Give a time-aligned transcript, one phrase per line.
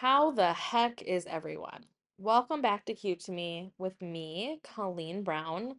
[0.00, 1.86] How the heck is everyone?
[2.18, 5.76] Welcome back to Cute to Me with me, Colleen Brown.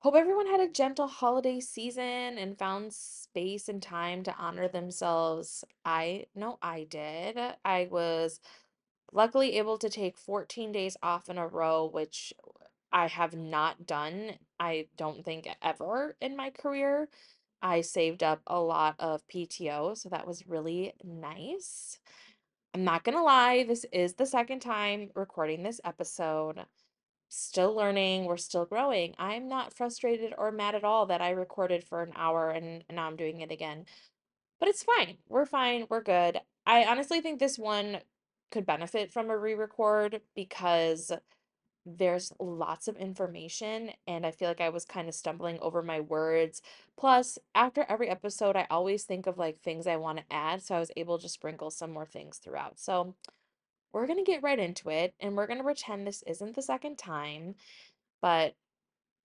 [0.00, 2.02] Hope everyone had a gentle holiday season
[2.36, 5.62] and found space and time to honor themselves.
[5.84, 7.38] I know I did.
[7.64, 8.40] I was
[9.12, 12.34] luckily able to take 14 days off in a row, which
[12.92, 17.08] I have not done, I don't think ever in my career.
[17.62, 22.00] I saved up a lot of PTO, so that was really nice.
[22.74, 26.64] I'm not gonna lie, this is the second time recording this episode.
[27.28, 29.14] Still learning, we're still growing.
[29.18, 33.06] I'm not frustrated or mad at all that I recorded for an hour and, now
[33.06, 33.84] I'm doing it again.
[34.58, 35.18] But it's fine.
[35.28, 35.86] We're fine.
[35.90, 36.40] We're good.
[36.66, 37.98] I honestly think this one
[38.50, 41.12] could benefit from a re-record because
[41.84, 46.00] there's lots of information and I feel like I was kind of stumbling over my
[46.00, 46.62] words.
[46.96, 50.74] Plus, after every episode, I always think of like things I want to add, so
[50.74, 52.78] I was able to sprinkle some more things throughout.
[52.78, 53.14] So,
[53.92, 56.62] we're going to get right into it and we're going to pretend this isn't the
[56.62, 57.54] second time,
[58.22, 58.54] but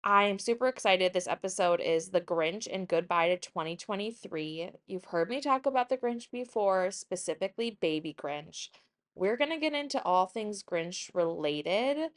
[0.04, 1.14] I am super excited.
[1.14, 4.72] This episode is The Grinch and Goodbye to 2023.
[4.86, 8.70] You've heard me talk about The Grinch before, specifically Baby Grinch.
[9.16, 12.12] We're going to get into all things Grinch related.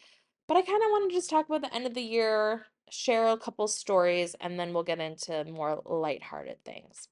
[0.51, 3.29] But I kind of want to just talk about the end of the year, share
[3.29, 7.07] a couple stories, and then we'll get into more lighthearted things.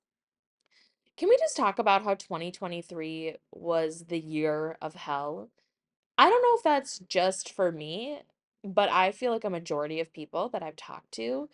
[1.16, 5.50] Can we just talk about how 2023 was the year of hell?
[6.18, 8.18] I don't know if that's just for me,
[8.64, 11.48] but I feel like a majority of people that I've talked to,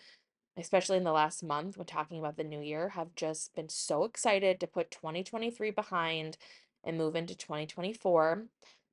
[0.57, 4.05] especially in the last month when talking about the new year, have just been so
[4.05, 6.39] excited to put 2023 behind
[6.83, 8.45] and move into 2024.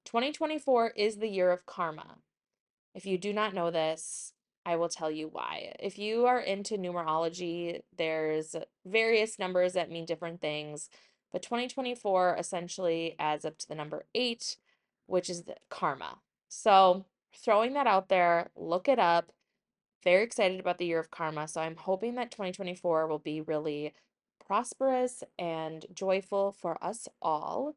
[0.04, 2.18] 2024 is the year of karma.
[2.94, 4.34] If you do not know this,
[4.66, 5.74] I will tell you why.
[5.80, 10.90] If you are into numerology, there's various numbers that mean different things,
[11.32, 14.58] but 2024 essentially adds up to the number eight,
[15.08, 16.20] which is the karma.
[16.50, 19.32] So, throwing that out there, look it up.
[20.04, 21.48] Very excited about the year of karma.
[21.48, 23.94] So, I'm hoping that 2024 will be really
[24.46, 27.76] prosperous and joyful for us all.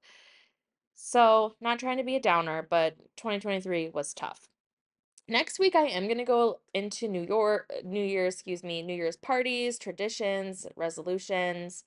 [0.94, 4.48] So, not trying to be a downer, but 2023 was tough.
[5.26, 8.94] Next week, I am going to go into New York, New Year's, excuse me, New
[8.94, 11.84] Year's parties, traditions, resolutions.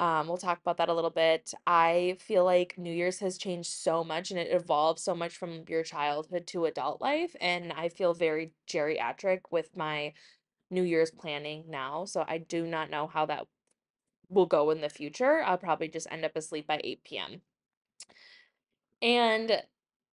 [0.00, 1.54] Um, we'll talk about that a little bit.
[1.64, 5.62] I feel like New Year's has changed so much and it evolved so much from
[5.68, 7.36] your childhood to adult life.
[7.40, 10.12] And I feel very geriatric with my
[10.68, 12.04] New Year's planning now.
[12.04, 13.46] So I do not know how that
[14.28, 15.40] will go in the future.
[15.44, 17.42] I'll probably just end up asleep by 8 p.m.
[19.00, 19.62] And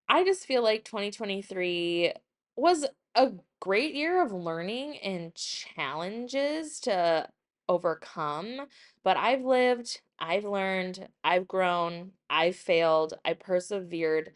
[0.07, 2.13] I just feel like 2023
[2.55, 7.29] was a great year of learning and challenges to
[7.69, 8.61] overcome,
[9.03, 14.33] but I've lived, I've learned, I've grown, I've failed, I persevered,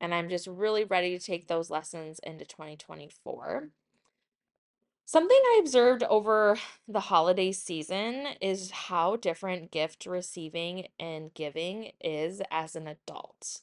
[0.00, 3.70] and I'm just really ready to take those lessons into 2024.
[5.06, 12.42] Something I observed over the holiday season is how different gift receiving and giving is
[12.50, 13.62] as an adult.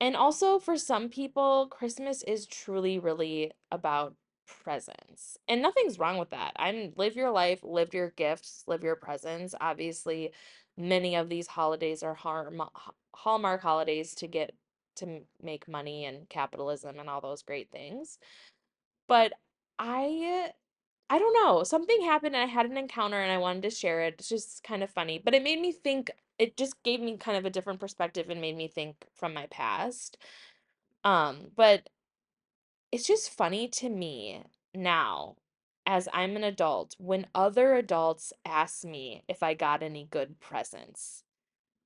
[0.00, 4.14] And also for some people, Christmas is truly really about
[4.46, 5.38] presents.
[5.48, 6.52] And nothing's wrong with that.
[6.56, 9.54] I'm live your life, live your gifts, live your presents.
[9.60, 10.32] Obviously,
[10.76, 12.62] many of these holidays are harm,
[13.14, 14.54] hallmark holidays to get
[14.96, 18.18] to make money and capitalism and all those great things.
[19.08, 19.32] But
[19.78, 20.52] I
[21.08, 21.62] I don't know.
[21.62, 24.16] Something happened and I had an encounter and I wanted to share it.
[24.18, 27.36] It's just kind of funny, but it made me think, it just gave me kind
[27.36, 30.18] of a different perspective and made me think from my past.
[31.04, 31.88] Um, but
[32.92, 34.42] it's just funny to me
[34.74, 35.36] now,
[35.86, 41.24] as I'm an adult, when other adults ask me if I got any good presents.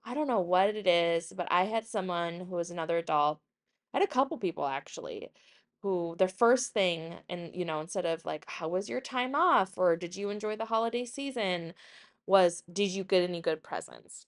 [0.05, 3.41] I don't know what it is, but I had someone who was another adult.
[3.93, 5.31] I had a couple people actually
[5.83, 9.78] who their first thing and you know instead of like how was your time off
[9.78, 11.72] or did you enjoy the holiday season
[12.27, 14.27] was did you get any good presents?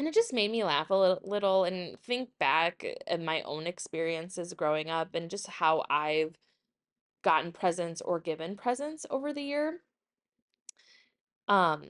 [0.00, 4.54] And it just made me laugh a little, and think back at my own experiences
[4.54, 6.38] growing up and just how I've
[7.22, 9.80] gotten presents or given presents over the year.
[11.48, 11.88] Um,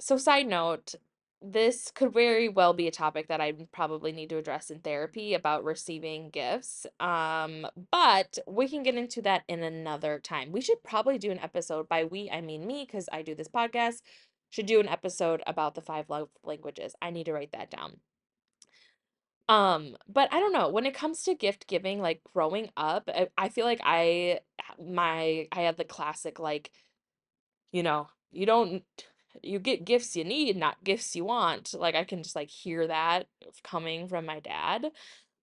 [0.00, 0.94] so side note,
[1.42, 5.34] this could very well be a topic that I probably need to address in therapy
[5.34, 6.86] about receiving gifts.
[7.00, 10.52] Um, but we can get into that in another time.
[10.52, 13.48] We should probably do an episode by we, I mean me, because I do this
[13.48, 14.00] podcast,
[14.52, 16.94] should do an episode about the five love languages.
[17.00, 17.96] I need to write that down.
[19.48, 23.28] Um, but I don't know, when it comes to gift giving, like growing up, I,
[23.36, 24.40] I feel like I
[24.78, 26.70] my I had the classic like,
[27.72, 28.84] you know, you don't
[29.42, 31.72] you get gifts you need, not gifts you want.
[31.72, 33.26] Like I can just like hear that
[33.64, 34.86] coming from my dad.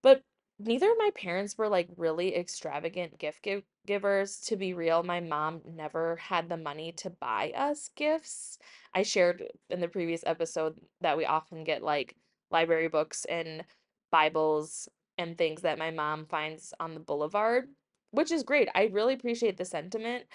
[0.04, 0.22] But
[0.60, 4.40] neither of my parents were like really extravagant gift give givers.
[4.42, 8.60] To be real, my mom never had the money to buy us gifts.
[8.94, 12.16] I shared in the previous episode that we often get like
[12.52, 13.64] library books and
[14.12, 17.70] Bibles and things that my mom finds on the boulevard,
[18.12, 18.70] which is great.
[18.76, 20.26] I really appreciate the sentiment.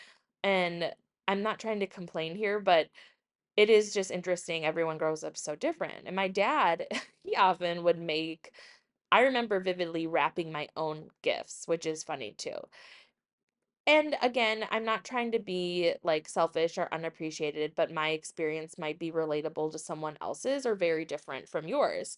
[0.42, 0.92] And
[1.26, 2.88] I'm not trying to complain here, but
[3.56, 4.64] it is just interesting.
[4.64, 6.06] Everyone grows up so different.
[6.06, 6.86] And my dad,
[7.24, 8.52] he often would make
[9.10, 12.58] I remember vividly wrapping my own gifts, which is funny too.
[13.86, 18.98] And again, I'm not trying to be like selfish or unappreciated, but my experience might
[18.98, 22.16] be relatable to someone else's or very different from yours.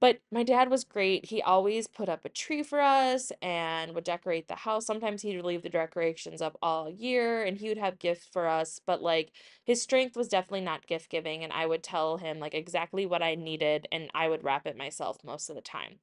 [0.00, 1.26] But my dad was great.
[1.26, 4.86] He always put up a tree for us and would decorate the house.
[4.86, 8.80] Sometimes he'd leave the decorations up all year and he would have gifts for us,
[8.86, 9.32] but like
[9.64, 13.22] his strength was definitely not gift giving and I would tell him like exactly what
[13.22, 15.98] I needed and I would wrap it myself most of the time.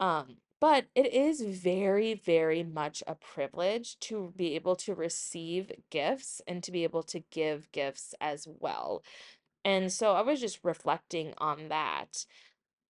[0.00, 6.40] Um, but it is very, very much a privilege to be able to receive gifts
[6.46, 9.02] and to be able to give gifts as well.
[9.64, 12.26] And so I was just reflecting on that.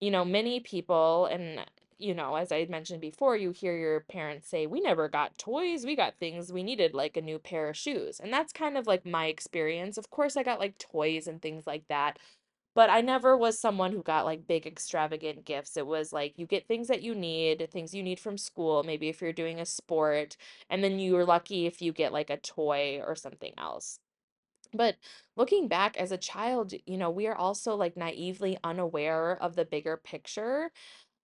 [0.01, 1.65] You know, many people, and
[1.99, 5.85] you know, as I mentioned before, you hear your parents say, We never got toys,
[5.87, 8.21] we got things we needed, like a new pair of shoes.
[8.21, 9.97] And that's kind of like my experience.
[9.99, 12.19] Of course, I got like toys and things like that.
[12.75, 15.77] But I never was someone who got like big extravagant gifts.
[15.77, 19.09] It was like you get things that you need, things you need from school, maybe
[19.09, 20.37] if you're doing a sport,
[20.71, 24.01] and then you're lucky if you get like a toy or something else.
[24.73, 24.97] But
[25.37, 29.65] looking back as a child, you know, we are also like naively unaware of the
[29.65, 30.71] bigger picture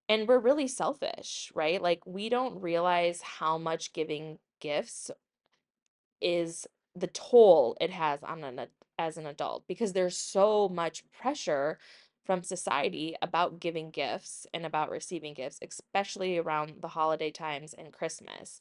[0.09, 1.81] and we're really selfish, right?
[1.83, 5.11] Like we don't realize how much giving gifts
[6.21, 8.67] is the toll it has on an
[8.99, 11.79] as an adult because there's so much pressure
[12.25, 17.93] from society about giving gifts and about receiving gifts, especially around the holiday times and
[17.93, 18.61] Christmas.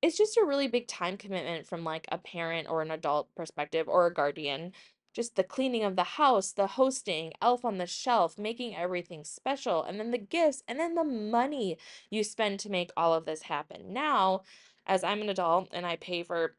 [0.00, 3.88] It's just a really big time commitment from like a parent or an adult perspective
[3.88, 4.72] or a guardian.
[5.12, 9.82] Just the cleaning of the house, the hosting, elf on the shelf, making everything special,
[9.82, 11.78] and then the gifts, and then the money
[12.10, 13.92] you spend to make all of this happen.
[13.92, 14.42] Now,
[14.86, 16.54] as I'm an adult and I pay for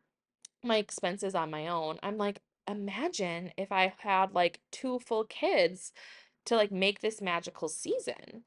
[0.64, 2.00] my expenses on my own.
[2.04, 5.92] I'm like, imagine if I had like two full kids
[6.46, 8.44] to like make this magical season.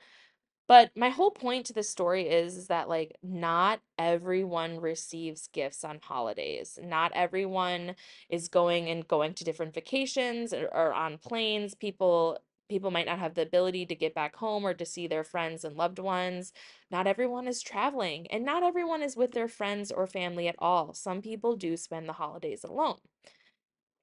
[0.72, 5.84] But my whole point to this story is, is that like not everyone receives gifts
[5.84, 6.78] on holidays.
[6.82, 7.94] Not everyone
[8.30, 11.74] is going and going to different vacations or, or on planes.
[11.74, 12.38] People
[12.70, 15.62] people might not have the ability to get back home or to see their friends
[15.62, 16.54] and loved ones.
[16.90, 20.94] Not everyone is traveling, and not everyone is with their friends or family at all.
[20.94, 22.96] Some people do spend the holidays alone.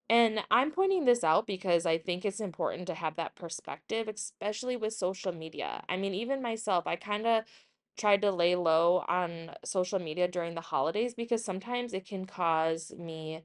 [0.10, 4.76] And I'm pointing this out because I think it's important to have that perspective, especially
[4.76, 5.84] with social media.
[5.88, 7.44] I mean, even myself, I kind of
[7.98, 12.92] tried to lay low on social media during the holidays because sometimes it can cause
[12.98, 13.44] me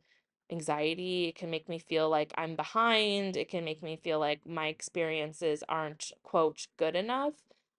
[0.50, 1.26] anxiety.
[1.28, 3.36] It can make me feel like I'm behind.
[3.36, 7.34] It can make me feel like my experiences aren't, quote, good enough,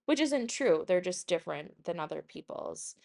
[0.06, 0.84] which isn't true.
[0.86, 2.96] They're just different than other people's.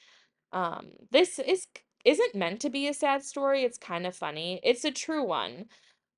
[0.52, 1.66] Um, this is
[2.04, 3.64] isn't meant to be a sad story.
[3.64, 4.60] It's kind of funny.
[4.62, 5.66] It's a true one.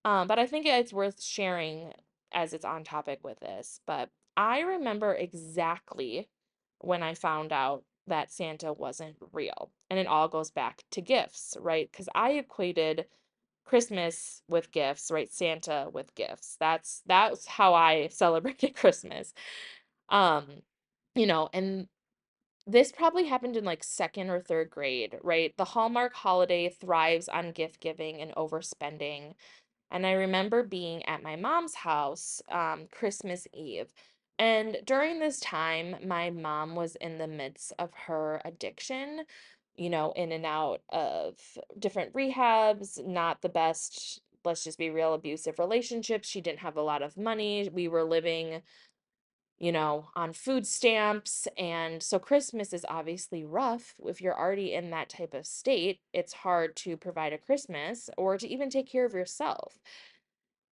[0.04, 1.92] Um, but I think it's worth sharing
[2.32, 3.80] as it's on topic with this.
[3.86, 6.28] But I remember exactly
[6.78, 9.70] when I found out that Santa wasn't real.
[9.90, 11.88] And it all goes back to gifts, right?
[11.90, 13.06] Because I equated
[13.64, 15.32] Christmas with gifts, right?
[15.32, 16.56] Santa with gifts.
[16.58, 19.32] That's that's how I celebrated Christmas.
[20.08, 20.46] Um,
[21.14, 21.86] you know, and
[22.66, 25.56] this probably happened in like second or third grade, right?
[25.56, 29.34] The Hallmark holiday thrives on gift giving and overspending.
[29.90, 33.92] And I remember being at my mom's house um, Christmas Eve.
[34.38, 39.24] And during this time, my mom was in the midst of her addiction,
[39.76, 41.36] you know, in and out of
[41.78, 46.28] different rehabs, not the best, let's just be real, abusive relationships.
[46.28, 47.68] She didn't have a lot of money.
[47.72, 48.62] We were living
[49.62, 51.46] you know, on food stamps.
[51.56, 53.94] And so Christmas is obviously rough.
[54.04, 58.36] If you're already in that type of state, it's hard to provide a Christmas or
[58.38, 59.78] to even take care of yourself.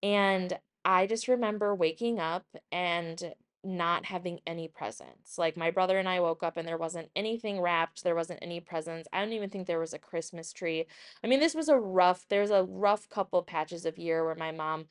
[0.03, 3.33] And I just remember waking up and
[3.63, 5.39] not having any presents.
[5.39, 8.59] Like my brother and I woke up and there wasn't anything wrapped, there wasn't any
[8.59, 9.07] presents.
[9.13, 10.87] I don't even think there was a Christmas tree.
[11.23, 14.51] I mean, this was a rough, there's a rough couple patches of year where my
[14.51, 14.87] mom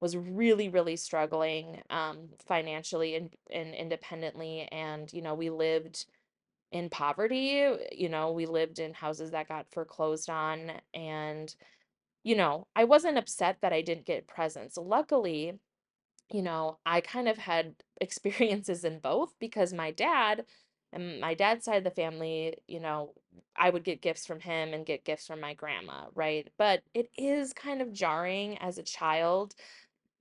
[0.00, 4.68] was really, really struggling um, financially and, and independently.
[4.72, 6.06] And, you know, we lived
[6.72, 7.66] in poverty.
[7.92, 10.72] You know, we lived in houses that got foreclosed on.
[10.94, 11.54] And
[12.22, 14.76] you know, I wasn't upset that I didn't get presents.
[14.76, 15.58] Luckily,
[16.32, 20.44] you know, I kind of had experiences in both because my dad
[20.92, 23.14] and my dad's side of the family, you know,
[23.56, 26.48] I would get gifts from him and get gifts from my grandma, right?
[26.58, 29.54] But it is kind of jarring as a child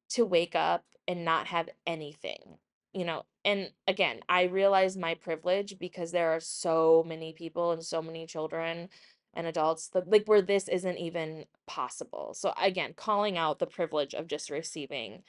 [0.10, 2.58] to wake up and not have anything,
[2.94, 3.24] you know.
[3.46, 8.26] And again, I realize my privilege because there are so many people and so many
[8.26, 8.90] children
[9.34, 12.34] and adults that like where this isn't even possible.
[12.34, 15.24] So again, calling out the privilege of just receiving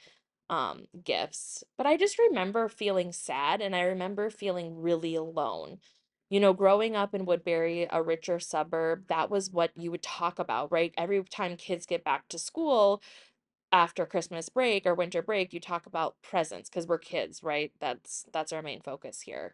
[0.49, 1.63] um gifts.
[1.77, 5.79] But I just remember feeling sad and I remember feeling really alone.
[6.29, 10.39] You know, growing up in Woodbury, a richer suburb, that was what you would talk
[10.39, 10.93] about, right?
[10.97, 13.01] Every time kids get back to school
[13.71, 17.71] after Christmas break or winter break, you talk about presents because we're kids, right?
[17.79, 19.53] That's that's our main focus here.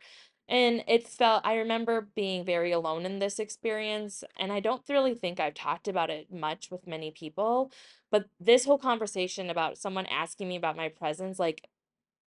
[0.50, 5.14] And it felt I remember being very alone in this experience, and I don't really
[5.16, 7.72] think I've talked about it much with many people,
[8.12, 11.68] but this whole conversation about someone asking me about my presents, like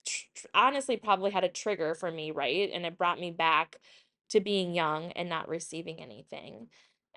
[0.05, 2.69] tr- honestly probably had a trigger for me, right?
[2.73, 3.77] And it brought me back
[4.29, 6.69] to being young and not receiving anything.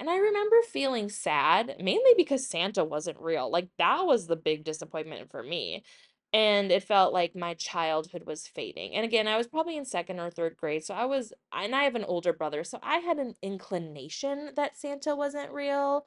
[0.03, 3.49] And I remember feeling sad, mainly because Santa wasn't real.
[3.49, 5.85] Like that was the big disappointment for me.
[6.33, 8.97] And it felt like my childhood was fading.
[8.97, 10.83] And again, I was probably in second or third grade.
[10.83, 12.65] So I was, and I have an older brother.
[12.65, 16.05] So I had an inclination that Santa wasn't real.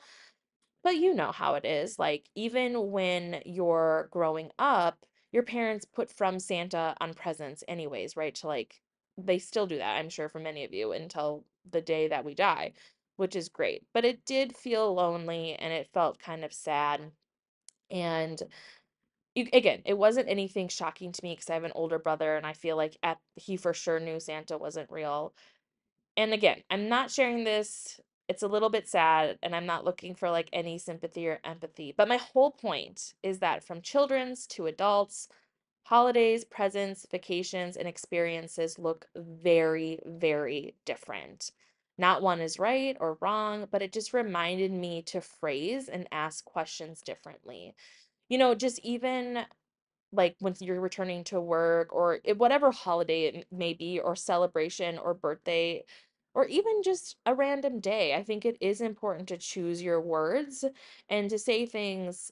[0.84, 1.98] But you know how it is.
[1.98, 4.98] Like, even when you're growing up,
[5.32, 8.36] your parents put from Santa on presents anyways, right?
[8.36, 8.76] To like,
[9.18, 12.36] they still do that, I'm sure, for many of you until the day that we
[12.36, 12.74] die,
[13.18, 13.84] which is great.
[13.94, 17.12] But it did feel lonely and it felt kind of sad.
[17.92, 18.42] And
[19.36, 22.54] again, it wasn't anything shocking to me because I have an older brother and I
[22.54, 25.34] feel like at, he for sure knew Santa wasn't real
[26.18, 28.00] and again, I'm not sharing this.
[28.28, 31.94] It's a little bit sad, and I'm not looking for like any sympathy or empathy.
[31.96, 35.28] But my whole point is that from children's to adults,
[35.84, 41.52] holidays, presents, vacations, and experiences look very, very different.
[41.98, 46.44] Not one is right or wrong, but it just reminded me to phrase and ask
[46.46, 47.76] questions differently.
[48.30, 49.46] You know, just even
[50.12, 54.98] like when you're returning to work or it, whatever holiday it may be or celebration
[54.98, 55.84] or birthday
[56.34, 60.64] or even just a random day i think it is important to choose your words
[61.10, 62.32] and to say things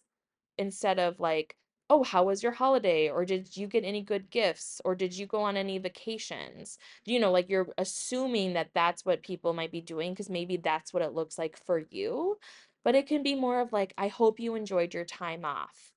[0.58, 1.56] instead of like
[1.90, 5.26] oh how was your holiday or did you get any good gifts or did you
[5.26, 9.82] go on any vacations you know like you're assuming that that's what people might be
[9.82, 12.38] doing because maybe that's what it looks like for you
[12.84, 15.92] but it can be more of like i hope you enjoyed your time off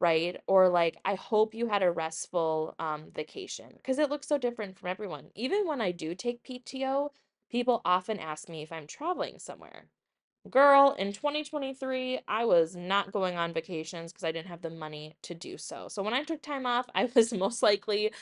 [0.00, 0.36] right?
[0.46, 4.78] Or like, I hope you had a restful um, vacation because it looks so different
[4.78, 5.30] from everyone.
[5.34, 7.10] Even when I do take PTO,
[7.50, 9.88] people often ask me if I'm traveling somewhere.
[10.50, 15.16] Girl, in 2023, I was not going on vacations because I didn't have the money
[15.22, 15.88] to do so.
[15.88, 18.12] So when I took time off, I was most likely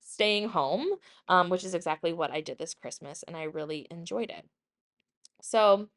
[0.00, 0.86] staying home,
[1.28, 4.44] um, which is exactly what I did this Christmas, and I really enjoyed it.
[5.40, 5.88] So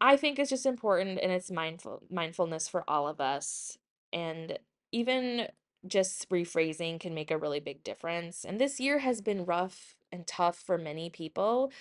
[0.00, 3.78] I think it's just important and it's mindful mindfulness for all of us.
[4.12, 4.58] And
[4.92, 5.48] even
[5.86, 8.44] just rephrasing can make a really big difference.
[8.44, 11.72] And this year has been rough and tough for many people.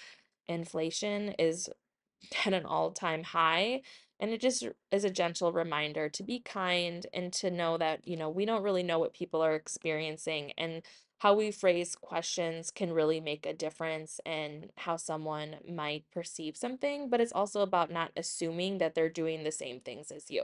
[0.47, 1.69] Inflation is
[2.45, 3.81] at an all-time high.
[4.19, 8.17] And it just is a gentle reminder to be kind and to know that, you
[8.17, 10.81] know, we don't really know what people are experiencing and
[11.19, 17.09] how we phrase questions can really make a difference in how someone might perceive something,
[17.09, 20.43] but it's also about not assuming that they're doing the same things as you.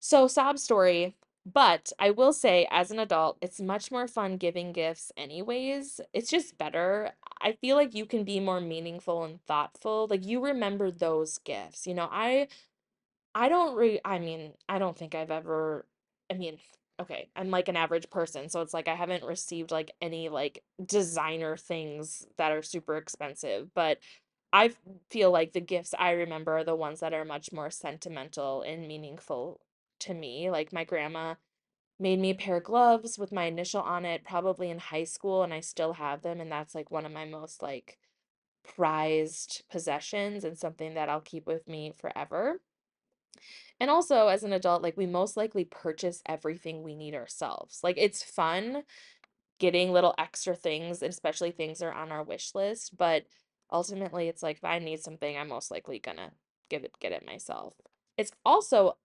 [0.00, 4.72] So, sob story, but I will say, as an adult, it's much more fun giving
[4.72, 6.00] gifts, anyways.
[6.12, 7.12] It's just better.
[7.40, 10.06] I feel like you can be more meaningful and thoughtful.
[10.08, 11.86] Like, you remember those gifts.
[11.86, 12.48] You know, I
[13.34, 15.86] I don't re I mean, I don't think I've ever
[16.30, 16.58] I mean,
[17.00, 20.62] okay, I'm like an average person, so it's like I haven't received like any like
[20.84, 23.98] designer things that are super expensive, but
[24.52, 24.72] I
[25.10, 28.86] feel like the gifts I remember are the ones that are much more sentimental and
[28.88, 29.60] meaningful
[30.02, 30.50] to me.
[30.50, 31.34] Like my grandma
[31.98, 35.42] made me a pair of gloves with my initial on it probably in high school
[35.42, 37.98] and I still have them and that's like one of my most like
[38.64, 42.60] prized possessions and something that I'll keep with me forever.
[43.80, 47.80] And also, as an adult, like we most likely purchase everything we need ourselves.
[47.82, 48.84] Like it's fun
[49.58, 53.24] getting little extra things, especially things that are on our wish list, but
[53.72, 56.32] ultimately it's like if I need something, I'm most likely gonna
[56.68, 57.74] give it get it myself.
[58.16, 58.96] It's also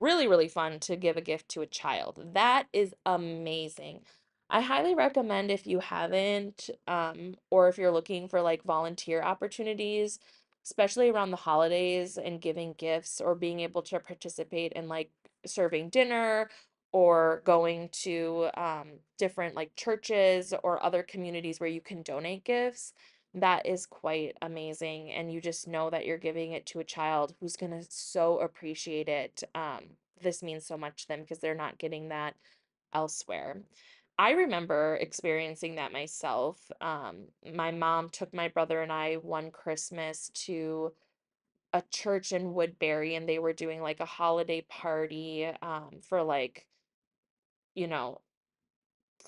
[0.00, 2.20] really, really fun to give a gift to a child.
[2.34, 4.02] That is amazing.
[4.48, 10.18] I highly recommend if you haven't, um, or if you're looking for like volunteer opportunities
[10.64, 15.10] especially around the holidays and giving gifts or being able to participate in like
[15.46, 16.50] serving dinner
[16.92, 18.88] or going to um,
[19.18, 22.92] different like churches or other communities where you can donate gifts.
[23.34, 25.10] That is quite amazing.
[25.10, 28.38] And you just know that you're giving it to a child who's going to so
[28.40, 29.42] appreciate it.
[29.54, 32.34] Um, this means so much to them because they're not getting that
[32.92, 33.62] elsewhere.
[34.18, 36.70] I remember experiencing that myself.
[36.80, 40.92] Um, my mom took my brother and I one Christmas to
[41.72, 46.66] a church in Woodbury, and they were doing like a holiday party um, for like,
[47.74, 48.20] you know,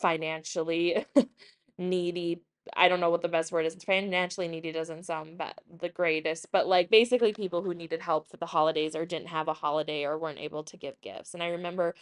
[0.01, 1.05] financially
[1.79, 2.43] needy.
[2.77, 3.75] I don't know what the best word is.
[3.85, 8.37] Financially needy doesn't sound ba- the greatest, but like basically people who needed help for
[8.37, 11.35] the holidays or didn't have a holiday or weren't able to give gifts.
[11.35, 11.95] And I remember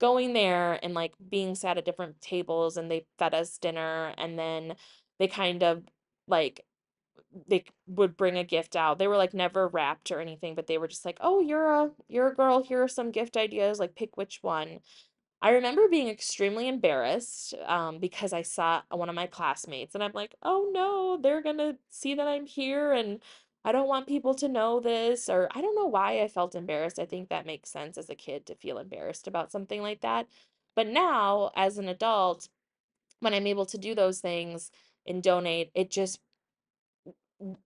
[0.00, 4.38] going there and like being sat at different tables and they fed us dinner and
[4.38, 4.76] then
[5.18, 5.84] they kind of
[6.28, 6.64] like
[7.46, 8.98] they would bring a gift out.
[8.98, 11.90] They were like never wrapped or anything, but they were just like, "Oh, you're a
[12.08, 12.62] you're a girl.
[12.62, 13.78] Here are some gift ideas.
[13.78, 14.80] Like pick which one."
[15.40, 20.12] I remember being extremely embarrassed um, because I saw one of my classmates and I'm
[20.12, 23.20] like, "Oh no, they're gonna see that I'm here and
[23.64, 26.98] I don't want people to know this." Or I don't know why I felt embarrassed.
[26.98, 30.26] I think that makes sense as a kid to feel embarrassed about something like that.
[30.74, 32.48] But now, as an adult,
[33.20, 34.70] when I'm able to do those things
[35.06, 36.20] and donate, it just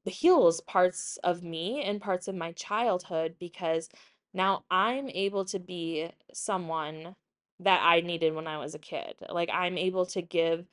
[0.04, 3.88] heals parts of me and parts of my childhood because
[4.34, 7.16] now I'm able to be someone
[7.64, 9.14] that I needed when I was a kid.
[9.30, 10.66] Like I'm able to give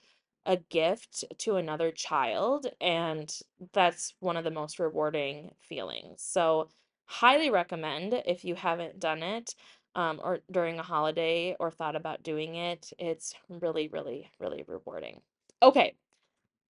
[0.45, 3.33] a gift to another child, and
[3.73, 6.21] that's one of the most rewarding feelings.
[6.21, 6.69] So,
[7.05, 9.55] highly recommend if you haven't done it
[9.95, 12.91] um, or during a holiday or thought about doing it.
[12.99, 15.21] It's really, really, really rewarding.
[15.61, 15.95] Okay,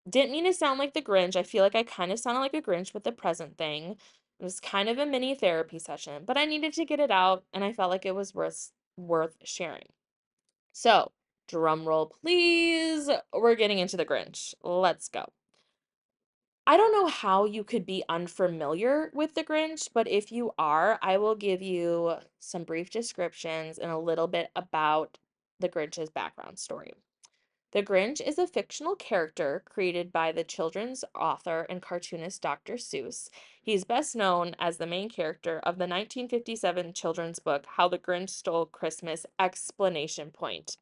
[0.09, 1.35] didn't mean to sound like the Grinch.
[1.35, 3.97] I feel like I kind of sounded like a Grinch with the present thing.
[4.39, 7.43] It was kind of a mini therapy session, but I needed to get it out
[7.53, 9.89] and I felt like it was worth worth sharing.
[10.73, 11.11] So,
[11.47, 13.09] drum roll please.
[13.33, 14.53] We're getting into the Grinch.
[14.63, 15.25] Let's go.
[16.69, 20.99] I don't know how you could be unfamiliar with the Grinch, but if you are,
[21.01, 25.17] I will give you some brief descriptions and a little bit about
[25.61, 26.93] the Grinch's background story.
[27.71, 32.75] The Grinch is a fictional character created by the children's author and cartoonist Dr.
[32.75, 33.29] Seuss.
[33.61, 38.29] He's best known as the main character of the 1957 children's book How the Grinch
[38.29, 39.25] Stole Christmas!
[39.37, 40.77] Explanation Point.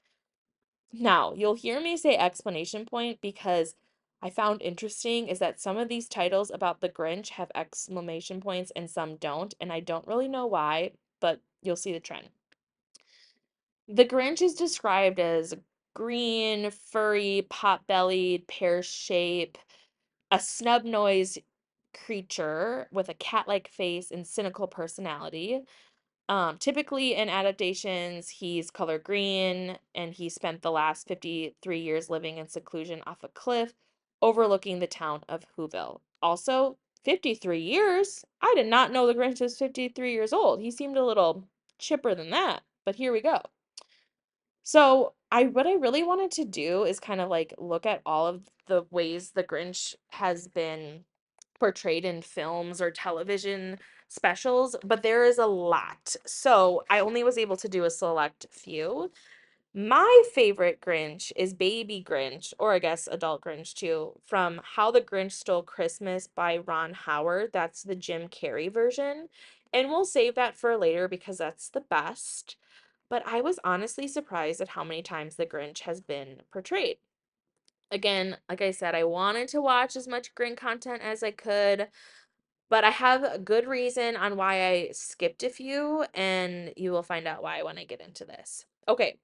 [0.93, 3.75] Now, you'll hear me say explanation point because
[4.21, 8.71] I found interesting is that some of these titles about the Grinch have exclamation points
[8.75, 12.29] and some don't, and I don't really know why, but you'll see the trend.
[13.87, 15.55] The Grinch is described as
[15.95, 19.57] green, furry, pot-bellied, pear shape,
[20.29, 21.39] a snub-nosed
[22.05, 25.61] creature with a cat-like face and cynical personality.
[26.27, 32.37] Um, typically in adaptations, he's color green and he spent the last 53 years living
[32.37, 33.73] in seclusion off a cliff
[34.21, 36.01] overlooking the town of Whoville.
[36.21, 38.25] Also, 53 years?
[38.41, 40.59] I did not know the Grinch was 53 years old.
[40.59, 43.41] He seemed a little chipper than that, but here we go.
[44.65, 48.27] So, I what I really wanted to do is kind of like look at all
[48.27, 51.05] of the ways the Grinch has been
[51.59, 56.15] portrayed in films or television specials, but there is a lot.
[56.25, 59.11] So, I only was able to do a select few.
[59.75, 65.01] My favorite Grinch is Baby Grinch, or I guess Adult Grinch too, from How the
[65.01, 67.51] Grinch Stole Christmas by Ron Howard.
[67.53, 69.29] That's the Jim Carrey version.
[69.73, 72.57] And we'll save that for later because that's the best.
[73.15, 76.97] But I was honestly surprised at how many times the Grinch has been portrayed.
[77.89, 81.87] Again, like I said, I wanted to watch as much Grinch content as I could,
[82.69, 87.03] but I have a good reason on why I skipped a few, and you will
[87.03, 88.65] find out why when I get into this.
[88.85, 89.17] Okay,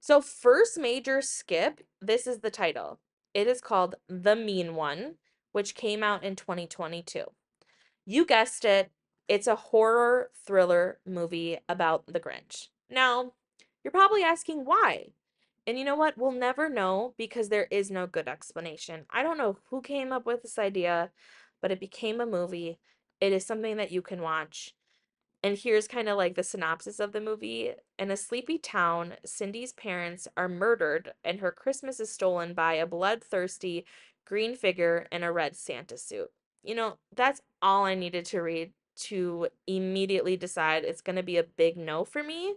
[0.00, 3.00] so first major skip, this is the title.
[3.34, 5.16] It is called The Mean One,
[5.52, 7.24] which came out in 2022.
[8.06, 8.90] You guessed it,
[9.28, 12.68] it's a horror thriller movie about the Grinch.
[12.90, 13.32] Now,
[13.82, 15.08] you're probably asking why.
[15.66, 16.16] And you know what?
[16.16, 19.04] We'll never know because there is no good explanation.
[19.10, 21.10] I don't know who came up with this idea,
[21.60, 22.78] but it became a movie.
[23.20, 24.74] It is something that you can watch.
[25.42, 27.72] And here's kind of like the synopsis of the movie.
[27.98, 32.86] In a sleepy town, Cindy's parents are murdered, and her Christmas is stolen by a
[32.86, 33.84] bloodthirsty
[34.24, 36.30] green figure in a red Santa suit.
[36.62, 41.36] You know, that's all I needed to read to immediately decide it's going to be
[41.38, 42.54] a big no for me.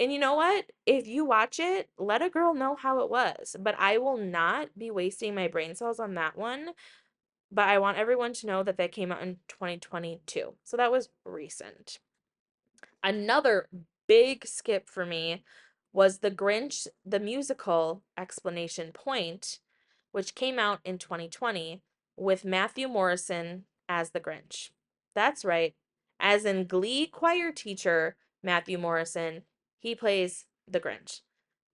[0.00, 0.66] And you know what?
[0.86, 3.56] If you watch it, let a girl know how it was.
[3.58, 6.70] But I will not be wasting my brain cells on that one.
[7.50, 10.54] but I want everyone to know that that came out in 2022.
[10.64, 11.98] So that was recent.
[13.02, 13.68] Another
[14.06, 15.44] big skip for me
[15.92, 19.60] was The Grinch, the musical explanation point,
[20.12, 21.82] which came out in 2020
[22.16, 24.70] with Matthew Morrison as the Grinch.
[25.16, 25.74] That's right.
[26.20, 29.42] As in Glee choir teacher Matthew Morrison,
[29.78, 31.22] he plays the Grinch.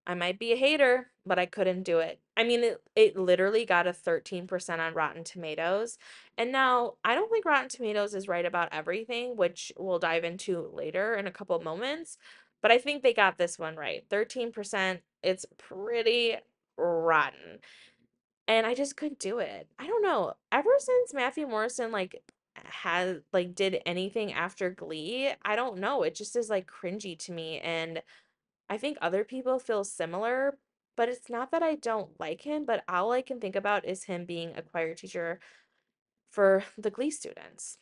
[0.06, 2.20] I might be a hater, but I couldn't do it.
[2.36, 5.98] I mean, it, it literally got a 13% on Rotten Tomatoes.
[6.38, 10.70] And now I don't think Rotten Tomatoes is right about everything, which we'll dive into
[10.72, 12.18] later in a couple of moments.
[12.62, 14.04] But I think they got this one right.
[14.08, 16.36] 13%, it's pretty
[16.76, 17.58] rotten.
[18.48, 19.68] And I just couldn't do it.
[19.78, 20.34] I don't know.
[20.50, 22.22] Ever since Matthew Morrison like
[22.54, 26.02] has like did anything after Glee, I don't know.
[26.02, 28.02] It just is like cringy to me and
[28.68, 30.58] I think other people feel similar,
[30.96, 34.04] but it's not that I don't like him, but all I can think about is
[34.04, 35.40] him being a choir teacher
[36.30, 37.78] for the Glee students.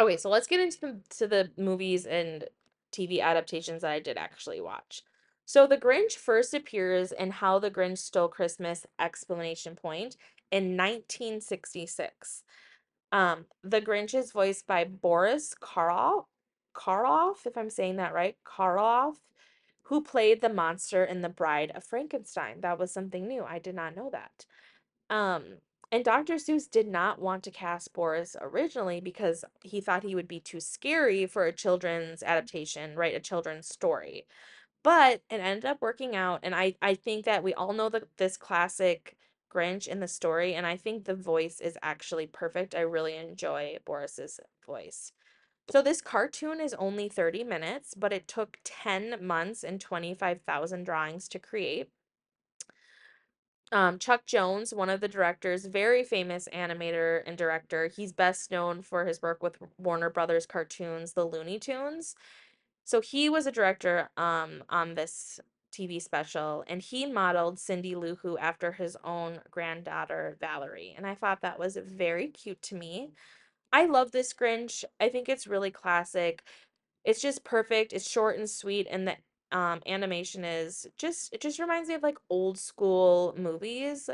[0.00, 2.44] Okay, so let's get into the, to the movies and
[2.92, 5.02] TV adaptations that I did actually watch.
[5.44, 10.16] So The Grinch first appears in How the Grinch Stole Christmas explanation point
[10.50, 12.42] in 1966.
[13.12, 16.24] Um, the Grinch is voiced by Boris Karloff,
[16.74, 19.14] Karloff, if I'm saying that right, Karloff,
[19.82, 22.60] who played the monster in The Bride of Frankenstein.
[22.60, 23.44] That was something new.
[23.44, 24.44] I did not know that.
[25.08, 25.44] Um,
[25.90, 26.34] and Dr.
[26.34, 30.60] Seuss did not want to cast Boris originally because he thought he would be too
[30.60, 33.14] scary for a children's adaptation, right?
[33.14, 34.26] A children's story.
[34.82, 38.04] But it ended up working out, and I I think that we all know that
[38.16, 39.16] this classic
[39.48, 42.74] Grinch in the story, and I think the voice is actually perfect.
[42.74, 45.12] I really enjoy Boris's voice.
[45.70, 51.28] So this cartoon is only 30 minutes, but it took 10 months and 25,000 drawings
[51.28, 51.90] to create.
[53.70, 57.88] Um, Chuck Jones, one of the directors, very famous animator and director.
[57.88, 62.14] He's best known for his work with Warner Brothers cartoons, the Looney Tunes.
[62.84, 65.38] So he was a director um on this
[65.78, 70.94] TV special and he modeled Cindy Lou Who after his own granddaughter Valerie.
[70.96, 73.10] And I thought that was very cute to me.
[73.72, 74.84] I love this Grinch.
[75.00, 76.42] I think it's really classic.
[77.04, 77.92] It's just perfect.
[77.92, 79.16] It's short and sweet and the
[79.50, 84.10] um animation is just it just reminds me of like old school movies.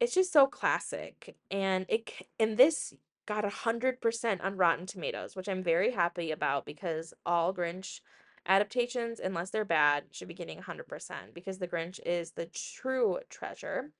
[0.00, 2.94] It's just so classic and it and this
[3.26, 8.00] got a 100% on Rotten Tomatoes, which I'm very happy about because all Grinch
[8.46, 13.90] adaptations unless they're bad should be getting 100% because the Grinch is the true treasure.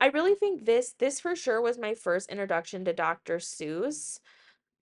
[0.00, 3.36] I really think this this for sure was my first introduction to Dr.
[3.36, 4.18] Seuss.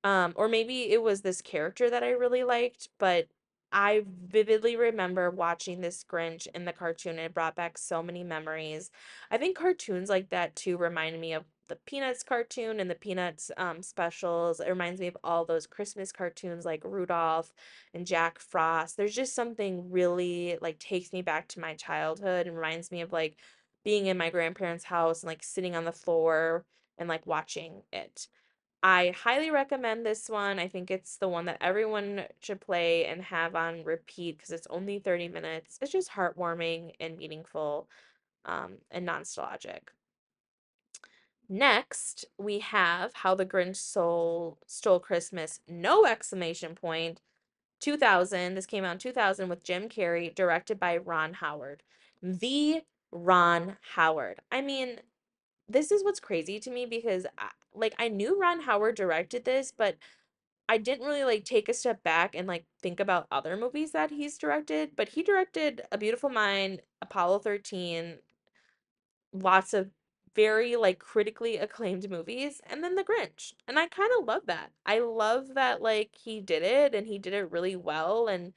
[0.02, 3.28] Um, or maybe it was this character that I really liked, but
[3.70, 8.24] I vividly remember watching this Grinch in the cartoon and it brought back so many
[8.24, 8.90] memories.
[9.30, 13.50] I think cartoons like that too remind me of the Peanuts cartoon and the Peanuts
[13.56, 14.59] um, specials.
[14.61, 17.54] It reminds me of all those Christmas cartoons like Rudolph
[17.94, 18.96] and Jack Frost.
[18.96, 23.12] There's just something really like takes me back to my childhood and reminds me of
[23.12, 23.37] like
[23.85, 26.66] being in my grandparents' house and like sitting on the floor
[26.98, 28.26] and like watching it.
[28.83, 30.59] I highly recommend this one.
[30.59, 34.66] I think it's the one that everyone should play and have on repeat because it's
[34.70, 35.78] only 30 minutes.
[35.80, 37.88] It's just heartwarming and meaningful
[38.44, 39.92] um, and nostalgic.
[41.52, 47.20] Next, we have How the Grinch Stole, Stole Christmas, no exclamation point,
[47.80, 48.54] 2000.
[48.54, 51.82] This came out in 2000 with Jim Carrey, directed by Ron Howard.
[52.22, 54.38] The Ron Howard.
[54.52, 55.00] I mean,
[55.68, 59.72] this is what's crazy to me because I, like I knew Ron Howard directed this,
[59.76, 59.96] but
[60.68, 64.10] I didn't really like take a step back and like think about other movies that
[64.10, 68.18] he's directed, but he directed A Beautiful Mind, Apollo 13,
[69.32, 69.90] lots of
[70.34, 73.52] very like critically acclaimed movies, and then The Grinch.
[73.66, 74.70] And I kind of love that.
[74.86, 78.52] I love that like he did it and he did it really well and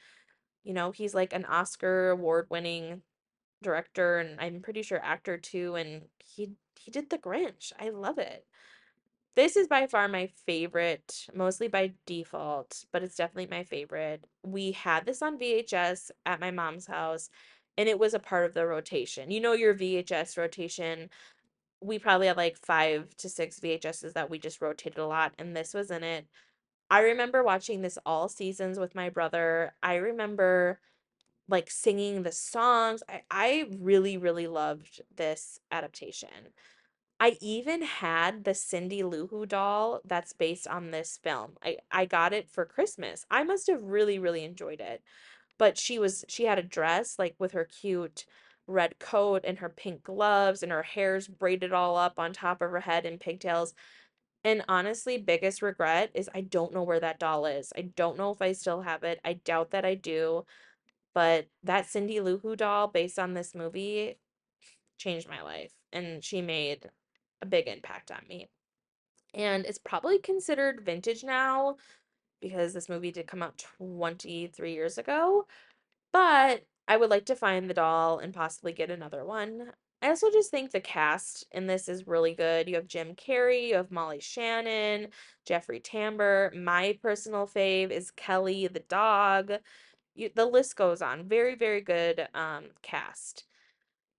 [0.63, 3.01] you know, he's like an Oscar award-winning
[3.61, 7.71] director and I'm pretty sure actor too and he he did The Grinch.
[7.79, 8.45] I love it.
[9.35, 14.25] This is by far my favorite, mostly by default, but it's definitely my favorite.
[14.43, 17.29] We had this on VHS at my mom's house,
[17.77, 19.31] and it was a part of the rotation.
[19.31, 21.09] You know, your VHS rotation,
[21.83, 25.55] we probably had like five to six VHSs that we just rotated a lot, and
[25.55, 26.27] this was in it.
[26.89, 29.73] I remember watching this all seasons with my brother.
[29.83, 30.79] I remember
[31.49, 33.03] like singing the songs.
[33.09, 36.53] I, I really, really loved this adaptation.
[37.19, 41.53] I even had the Cindy Lou Who doll that's based on this film.
[41.63, 43.25] I I got it for Christmas.
[43.31, 45.01] I must have really really enjoyed it.
[45.57, 48.25] But she was she had a dress like with her cute
[48.67, 52.71] red coat and her pink gloves and her hair's braided all up on top of
[52.71, 53.73] her head in pigtails.
[54.43, 57.71] And honestly, biggest regret is I don't know where that doll is.
[57.77, 59.19] I don't know if I still have it.
[59.23, 60.45] I doubt that I do.
[61.13, 64.17] But that Cindy Lou Who doll based on this movie
[64.97, 66.89] changed my life and she made
[67.41, 68.49] a big impact on me.
[69.33, 71.75] And it's probably considered vintage now
[72.41, 75.45] because this movie did come out 23 years ago,
[76.11, 79.71] but I would like to find the doll and possibly get another one.
[80.01, 82.67] I also just think the cast in this is really good.
[82.67, 85.07] You have Jim Carrey, you have Molly Shannon,
[85.45, 86.53] Jeffrey Tambor.
[86.53, 89.53] My personal fave is Kelly the dog.
[90.13, 91.29] You, the list goes on.
[91.29, 93.45] Very, very good um, cast.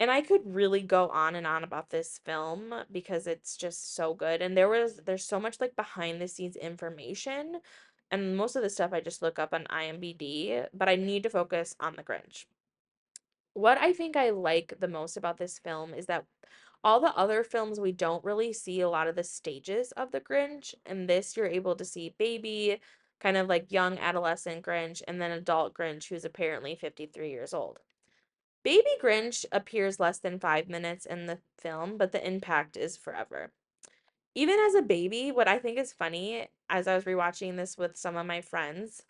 [0.01, 4.15] And I could really go on and on about this film because it's just so
[4.15, 4.41] good.
[4.41, 7.61] And there was there's so much like behind the scenes information.
[8.11, 11.31] And most of the stuff I just look up on IMDb, but I need to
[11.31, 12.47] focus on The Grinch.
[13.55, 16.27] What I think I like the most about this film is that
[16.83, 20.21] all the other films we don't really see a lot of the stages of the
[20.21, 22.81] Grinch, and this you're able to see baby,
[23.21, 27.81] kind of like young adolescent Grinch, and then adult Grinch who's apparently 53 years old.
[28.63, 33.53] Baby Grinch appears less than five minutes in the film, but the impact is forever.
[34.35, 37.97] Even as a baby, what I think is funny as I was rewatching this with
[37.97, 39.03] some of my friends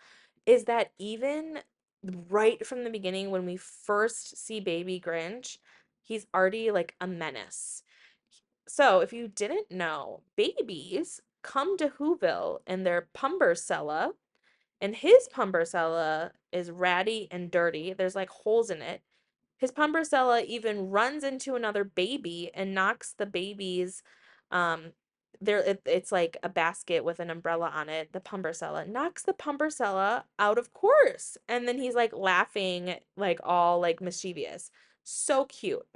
[0.45, 1.61] is that even
[2.29, 5.59] right from the beginning, when we first see Baby Grinch,
[6.03, 7.83] he's already like a menace.
[8.67, 14.13] So, if you didn't know, babies come to Whoville in their Pumbersella,
[14.81, 17.93] and his Pumbersella is ratty and dirty.
[17.93, 19.03] There's like holes in it.
[19.57, 24.03] His Pumbersella even runs into another baby and knocks the baby's
[24.51, 24.93] um
[25.41, 29.33] there it, it's like a basket with an umbrella on it the pumbersella knocks the
[29.33, 34.71] pumbersella out of course and then he's like laughing like all like mischievous.
[35.03, 35.87] So cute.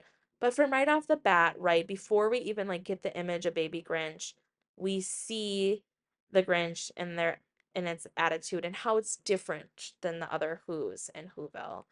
[0.41, 3.55] But from right off the bat right before we even like get the image of
[3.55, 4.35] baby grinch
[4.77, 5.83] we see
[6.31, 7.41] the grinch and their
[7.75, 11.85] and its attitude and how it's different than the other who's in whoville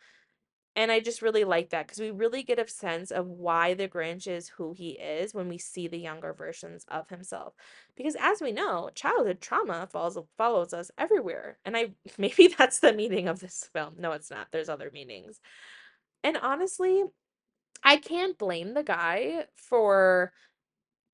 [0.76, 3.88] and I just really like that because we really get a sense of why the
[3.88, 7.54] Grinch is who he is when we see the younger versions of himself.
[7.96, 11.58] Because as we know, childhood trauma follows follows us everywhere.
[11.64, 13.94] And I maybe that's the meaning of this film.
[13.98, 14.48] No, it's not.
[14.52, 15.40] There's other meanings.
[16.22, 17.04] And honestly,
[17.82, 20.32] I can't blame the guy for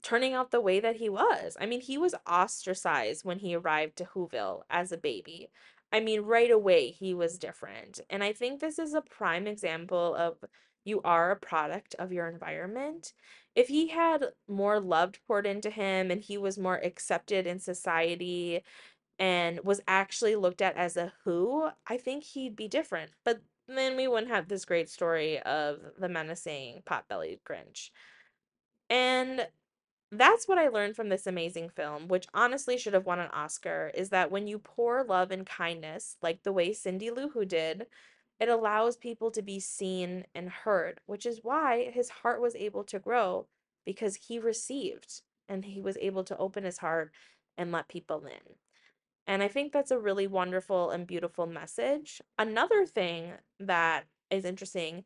[0.03, 1.57] turning out the way that he was.
[1.61, 5.51] I mean, he was ostracized when he arrived to Whoville as a baby.
[5.93, 8.01] I mean, right away he was different.
[8.09, 10.37] And I think this is a prime example of
[10.85, 13.13] you are a product of your environment.
[13.55, 18.63] If he had more love poured into him and he was more accepted in society
[19.19, 23.11] and was actually looked at as a who, I think he'd be different.
[23.25, 27.91] But then we wouldn't have this great story of the menacing pot-bellied Grinch.
[28.91, 29.47] And
[30.13, 33.91] that's what I learned from this amazing film, which honestly should have won an Oscar,
[33.95, 37.87] is that when you pour love and kindness, like the way Cindy Lou Who did,
[38.39, 42.85] it allows people to be seen and heard, which is why his heart was able
[42.85, 43.47] to grow
[43.87, 47.13] because he received and he was able to open his heart
[47.57, 48.57] and let people in.
[49.27, 52.21] And I think that's a really wonderful and beautiful message.
[52.39, 55.05] Another thing that is interesting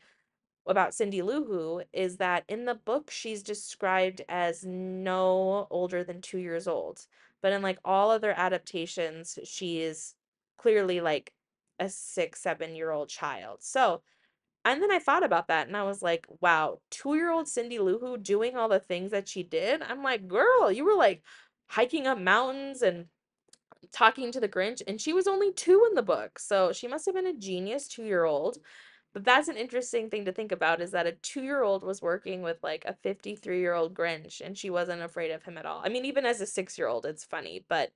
[0.67, 6.21] about Cindy Lou Who is that in the book she's described as no older than
[6.21, 7.07] two years old.
[7.43, 10.15] But in like all other adaptations, she is
[10.59, 11.33] clearly like
[11.79, 13.59] a six, seven year old child.
[13.63, 14.03] So,
[14.65, 17.79] and then I thought about that and I was like, wow, two year old Cindy
[17.79, 19.83] Lou Who doing all the things that she did.
[19.83, 21.23] I'm like, girl, you were like
[21.69, 23.07] hiking up mountains and
[23.93, 26.39] talking to the Grinch, and she was only two in the book.
[26.39, 28.59] So she must have been a genius two year old.
[29.17, 32.03] But that's an interesting thing to think about is that a two year old was
[32.03, 35.65] working with like a 53 year old Grinch and she wasn't afraid of him at
[35.65, 35.81] all.
[35.83, 37.93] I mean, even as a six year old, it's funny, but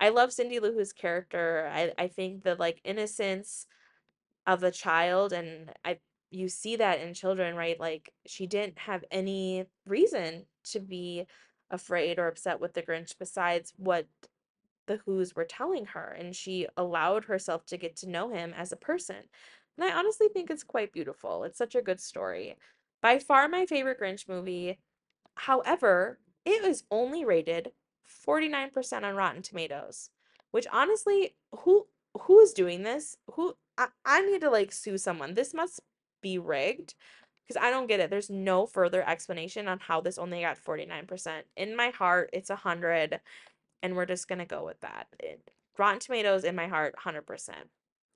[0.00, 1.70] I love Cindy Lou Who's character.
[1.72, 3.68] I, I think the like innocence
[4.48, 6.00] of a child and I
[6.32, 7.78] you see that in children, right?
[7.78, 11.26] Like she didn't have any reason to be
[11.70, 14.08] afraid or upset with the Grinch besides what
[14.88, 18.72] the Who's were telling her, and she allowed herself to get to know him as
[18.72, 19.18] a person.
[19.78, 21.44] And I honestly think it's quite beautiful.
[21.44, 22.56] It's such a good story.
[23.00, 24.80] By far my favorite Grinch movie.
[25.36, 27.70] However, it was only rated
[28.26, 30.10] 49% on Rotten Tomatoes,
[30.50, 31.86] which honestly, who
[32.22, 33.16] who is doing this?
[33.34, 35.34] Who I, I need to like sue someone.
[35.34, 35.80] This must
[36.20, 36.94] be rigged
[37.46, 38.10] because I don't get it.
[38.10, 41.42] There's no further explanation on how this only got 49%.
[41.56, 43.20] In my heart, it's 100
[43.82, 45.06] and we're just going to go with that.
[45.20, 47.50] It, Rotten Tomatoes in my heart 100%.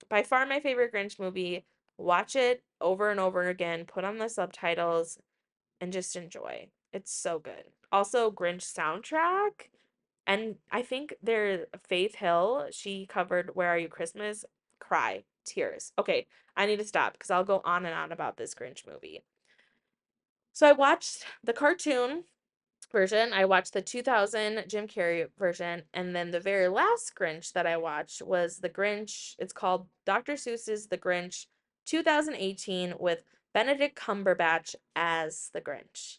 [0.09, 1.65] By far my favorite Grinch movie.
[1.99, 5.19] watch it over and over again, put on the subtitles,
[5.81, 6.69] and just enjoy.
[6.93, 7.65] It's so good.
[7.91, 9.69] Also, Grinch soundtrack.
[10.27, 14.45] And I think there Faith Hill, she covered Where Are You Christmas?
[14.79, 15.93] Cry, tears.
[15.99, 19.23] Okay, I need to stop because I'll go on and on about this Grinch movie.
[20.53, 22.25] So I watched the cartoon
[22.93, 23.33] version.
[23.33, 27.77] I watched the 2000 Jim Carrey version, and then the very last Grinch that I
[27.77, 29.35] watched was the Grinch.
[29.39, 30.35] It's called Dr.
[30.35, 31.47] Seuss's The Grinch
[31.87, 36.19] 2018 with Benedict Cumberbatch as the Grinch.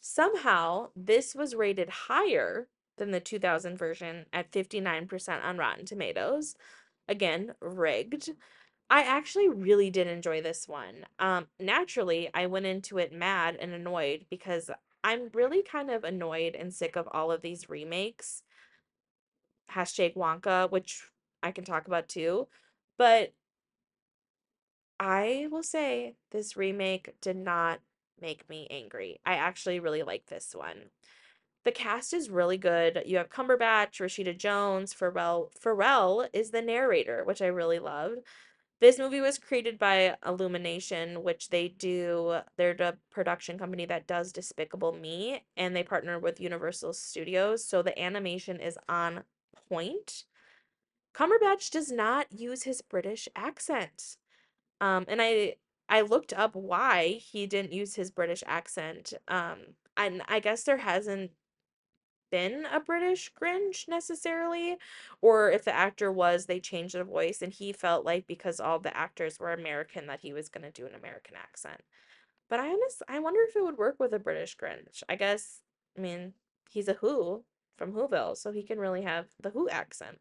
[0.00, 2.68] Somehow, this was rated higher
[2.98, 6.54] than the 2000 version at 59% on Rotten Tomatoes.
[7.08, 8.30] Again, rigged.
[8.88, 11.06] I actually really did enjoy this one.
[11.18, 14.70] Um, naturally, I went into it mad and annoyed because
[15.02, 18.42] I'm really kind of annoyed and sick of all of these remakes.
[19.72, 21.02] Hashtag Wonka, which
[21.42, 22.48] I can talk about too.
[22.98, 23.32] But
[24.98, 27.80] I will say this remake did not
[28.20, 29.20] make me angry.
[29.24, 30.90] I actually really like this one.
[31.64, 33.02] The cast is really good.
[33.06, 35.48] You have Cumberbatch, Rashida Jones, Pharrell.
[35.58, 38.20] Pharrell is the narrator, which I really loved.
[38.80, 44.32] This movie was created by Illumination, which they do, they're the production company that does
[44.32, 49.24] Despicable Me, and they partner with Universal Studios, so the animation is on
[49.68, 50.24] point.
[51.14, 54.16] Cumberbatch does not use his British accent.
[54.80, 55.56] Um, and I
[55.88, 59.12] I looked up why he didn't use his British accent.
[59.28, 61.32] Um, and I guess there hasn't
[62.30, 64.76] been a British Grinch necessarily,
[65.20, 68.78] or if the actor was, they changed the voice, and he felt like because all
[68.78, 71.82] the actors were American that he was gonna do an American accent.
[72.48, 75.02] But I honest, I wonder if it would work with a British Grinch.
[75.08, 75.60] I guess,
[75.96, 76.34] I mean,
[76.70, 77.44] he's a Who
[77.76, 80.18] from Whoville, so he can really have the Who accent.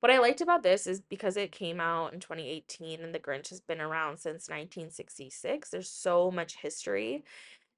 [0.00, 3.48] What I liked about this is because it came out in 2018 and the Grinch
[3.48, 7.24] has been around since 1966, there's so much history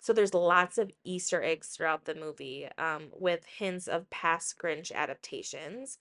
[0.01, 4.93] so there's lots of Easter eggs throughout the movie, um, with hints of past Grinch
[4.93, 5.99] adaptations,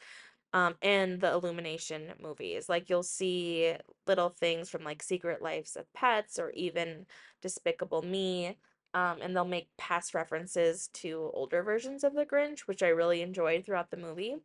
[0.53, 2.69] um, and the Illumination movies.
[2.69, 3.73] Like you'll see
[4.05, 7.05] little things from like Secret Lives of Pets or even
[7.41, 8.57] Despicable Me.
[8.93, 13.21] Um, and they'll make past references to older versions of the Grinch, which I really
[13.21, 14.37] enjoyed throughout the movie.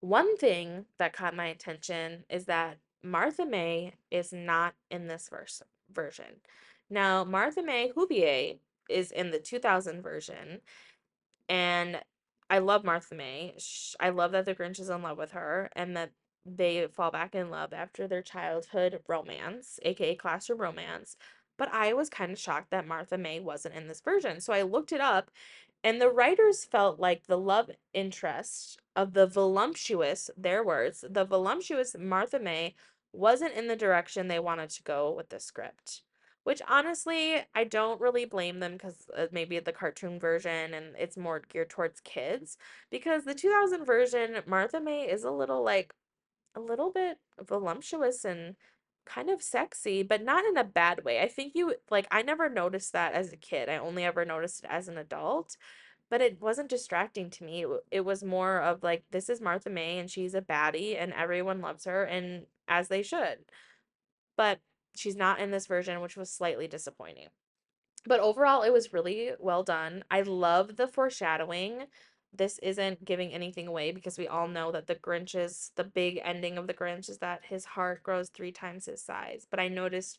[0.00, 5.62] One thing that caught my attention is that Martha May is not in this verse
[5.92, 6.40] version.
[6.90, 10.60] Now, Martha May Whovier is in the 2000 version,
[11.48, 12.00] and
[12.50, 13.56] I love Martha May.
[13.98, 16.12] I love that the Grinch is in love with her and that
[16.46, 21.16] they fall back in love after their childhood romance, aka classroom romance.
[21.56, 24.40] But I was kind of shocked that Martha May wasn't in this version.
[24.40, 25.30] So I looked it up,
[25.82, 31.96] and the writers felt like the love interest of the voluptuous, their words, the voluptuous
[31.98, 32.74] Martha May
[33.12, 36.02] wasn't in the direction they wanted to go with the script.
[36.44, 41.16] Which honestly, I don't really blame them because uh, maybe the cartoon version and it's
[41.16, 42.58] more geared towards kids.
[42.90, 45.94] Because the 2000 version, Martha May is a little like
[46.54, 48.56] a little bit voluptuous and
[49.04, 51.20] kind of sexy, but not in a bad way.
[51.20, 53.68] I think you like I never noticed that as a kid.
[53.68, 55.56] I only ever noticed it as an adult,
[56.10, 57.64] but it wasn't distracting to me.
[57.64, 61.12] It, it was more of like this is Martha May and she's a baddie and
[61.12, 63.38] everyone loves her and as they should.
[64.36, 64.60] But
[64.96, 67.28] she's not in this version, which was slightly disappointing.
[68.06, 70.04] But overall, it was really well done.
[70.10, 71.84] I love the foreshadowing.
[72.32, 76.20] This isn't giving anything away because we all know that the Grinch is the big
[76.22, 79.46] ending of the Grinch is that his heart grows three times his size.
[79.50, 80.18] But I noticed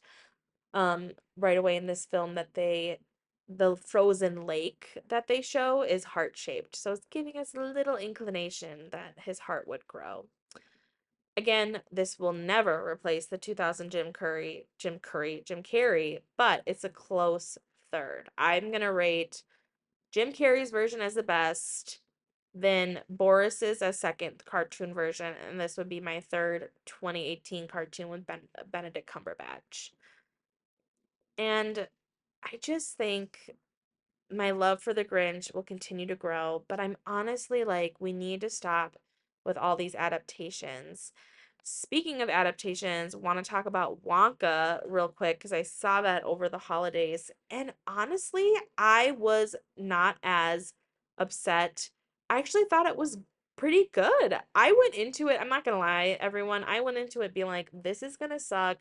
[0.74, 3.00] um right away in this film that they
[3.48, 6.76] the frozen lake that they show is heart shaped.
[6.76, 10.28] So it's giving us a little inclination that his heart would grow.
[11.38, 16.86] Again, this will never replace the 2000 Jim Curry, Jim Curry, Jim Carrey, but it's
[16.86, 17.58] a close
[17.92, 18.30] third.
[18.38, 19.44] I'm gonna rate
[20.12, 22.00] Jim Carrey's version as the best,
[22.54, 28.26] then Boris's as second cartoon version, and this would be my third 2018 cartoon with
[28.26, 29.92] ben- Benedict Cumberbatch.
[31.38, 31.90] And
[32.44, 33.52] I just think
[34.32, 38.40] my love for the Grinch will continue to grow, but I'm honestly like, we need
[38.42, 38.96] to stop
[39.46, 41.12] with all these adaptations.
[41.64, 46.48] Speaking of adaptations, want to talk about Wonka real quick because I saw that over
[46.48, 47.32] the holidays.
[47.50, 50.74] And honestly, I was not as
[51.18, 51.90] upset.
[52.30, 53.18] I actually thought it was
[53.56, 54.38] pretty good.
[54.54, 57.70] I went into it, I'm not gonna lie, everyone, I went into it being like,
[57.74, 58.78] this is gonna suck.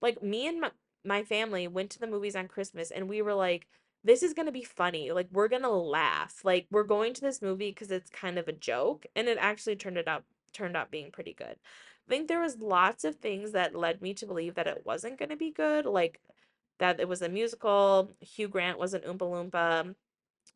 [0.00, 0.70] Like, me and my,
[1.04, 3.66] my family went to the movies on Christmas and we were like,
[4.04, 5.12] this is gonna be funny.
[5.12, 6.40] Like, we're gonna laugh.
[6.44, 9.06] Like, we're going to this movie because it's kind of a joke.
[9.16, 11.56] And it actually turned it up, turned out being pretty good.
[12.08, 15.18] I think there was lots of things that led me to believe that it wasn't
[15.18, 16.20] going to be good, like
[16.78, 19.94] that it was a musical, Hugh Grant was an Oompa Loompa.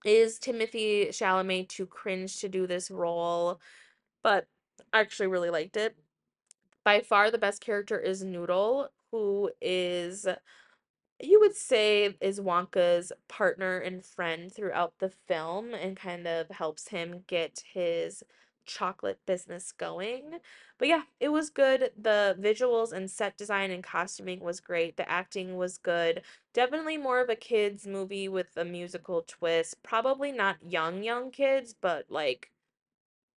[0.04, 3.60] Is Timothée Chalamet too cringe to do this role?
[4.22, 4.46] But
[4.92, 5.96] I actually really liked it.
[6.84, 10.26] By far the best character is Noodle, who is
[11.22, 16.88] you would say is Wonka's partner and friend throughout the film and kind of helps
[16.88, 18.22] him get his
[18.64, 20.38] chocolate business going.
[20.78, 21.92] But yeah, it was good.
[22.00, 24.96] The visuals and set design and costuming was great.
[24.96, 26.22] The acting was good.
[26.52, 29.82] Definitely more of a kids movie with a musical twist.
[29.82, 32.50] Probably not young young kids, but like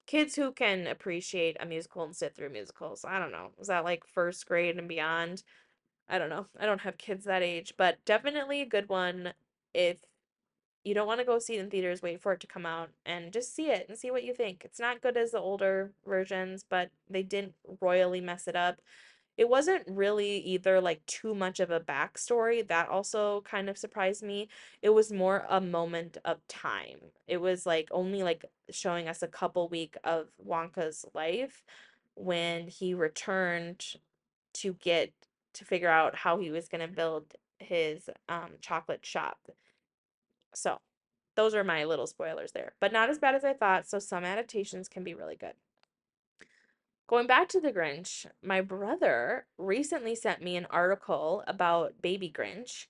[0.06, 3.06] kids who can appreciate a musical and sit through musicals.
[3.06, 3.52] I don't know.
[3.60, 5.44] Is that like first grade and beyond?
[6.10, 6.48] I don't know.
[6.60, 9.34] I don't have kids that age, but definitely a good one
[9.74, 9.98] if
[10.84, 12.90] you don't want to go see it in theaters, wait for it to come out
[13.06, 14.64] and just see it and see what you think.
[14.66, 18.82] It's not good as the older versions, but they didn't royally mess it up.
[19.38, 22.68] It wasn't really either like too much of a backstory.
[22.68, 24.50] That also kind of surprised me.
[24.82, 27.00] It was more a moment of time.
[27.28, 31.64] It was like only like showing us a couple week of Wonka's life
[32.16, 33.84] when he returned
[34.54, 35.14] to get
[35.54, 39.50] to figure out how he was going to build his um, chocolate shop.
[40.54, 40.80] So,
[41.36, 43.88] those are my little spoilers there, but not as bad as I thought.
[43.88, 45.54] So, some adaptations can be really good.
[47.08, 52.88] Going back to the Grinch, my brother recently sent me an article about Baby Grinch.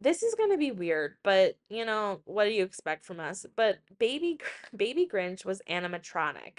[0.00, 3.46] This is going to be weird, but you know, what do you expect from us?
[3.56, 4.38] But Baby
[4.76, 6.58] Baby Grinch was animatronic.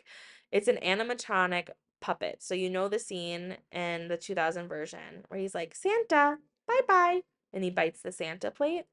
[0.51, 1.69] It's an animatronic
[2.05, 2.43] puppet.
[2.43, 6.37] So you know the scene in the 2000 version where he's like, "Santa,
[6.67, 8.85] bye-bye," and he bites the Santa plate.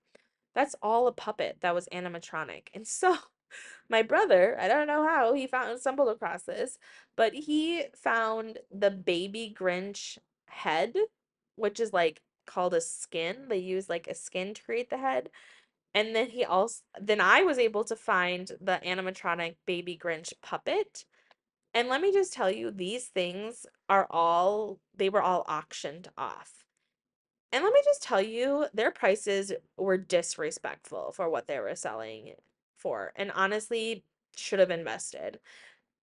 [0.54, 2.68] That's all a puppet that was animatronic.
[2.72, 3.16] And so
[3.90, 6.78] my brother, I don't know how he found stumbled across this,
[7.14, 10.94] but he found the baby Grinch head,
[11.56, 13.48] which is like called a skin.
[13.48, 15.28] They use like a skin to create the head.
[15.94, 21.04] And then he also then I was able to find the animatronic baby Grinch puppet.
[21.74, 26.64] And let me just tell you, these things are all they were all auctioned off.
[27.50, 32.34] And let me just tell you, their prices were disrespectful for what they were selling
[32.78, 34.04] for, and honestly,
[34.36, 35.38] should have invested.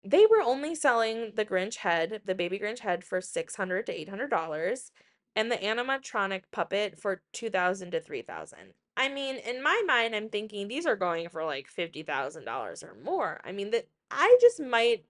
[0.04, 4.90] They were only selling the Grinch head, the baby Grinch head, for 600 to $800,
[5.36, 8.58] and the animatronic puppet for 2000 to 3000
[8.96, 13.40] I mean, in my mind, I'm thinking these are going for like $50,000 or more.
[13.44, 15.04] I mean, that I just might,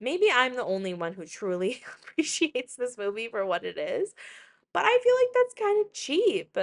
[0.00, 4.14] maybe I'm the only one who truly appreciates this movie for what it is.
[4.72, 6.58] But I feel like that's kind of cheap.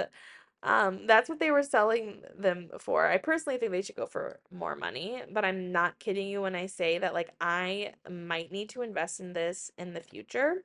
[0.62, 3.06] Um, that's what they were selling them for.
[3.06, 6.54] I personally think they should go for more money, but I'm not kidding you when
[6.54, 10.64] I say that like I might need to invest in this in the future.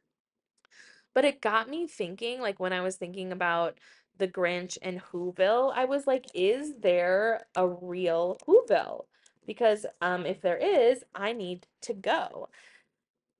[1.13, 3.77] But it got me thinking, like when I was thinking about
[4.17, 9.05] the Grinch and Whoville, I was like, is there a real Whoville?
[9.49, 12.49] Because um, if there is, I need to go.